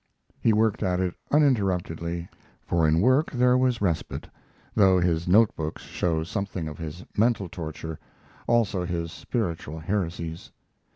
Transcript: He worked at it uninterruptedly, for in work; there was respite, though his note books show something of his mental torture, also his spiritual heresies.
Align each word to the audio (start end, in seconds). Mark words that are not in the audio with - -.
He 0.39 0.51
worked 0.51 0.81
at 0.81 0.99
it 0.99 1.13
uninterruptedly, 1.31 2.27
for 2.65 2.87
in 2.87 3.01
work; 3.01 3.31
there 3.31 3.55
was 3.55 3.81
respite, 3.81 4.27
though 4.73 4.99
his 4.99 5.27
note 5.27 5.55
books 5.55 5.83
show 5.83 6.23
something 6.23 6.67
of 6.67 6.79
his 6.79 7.05
mental 7.15 7.47
torture, 7.47 7.99
also 8.47 8.83
his 8.83 9.11
spiritual 9.11 9.77
heresies. 9.77 10.49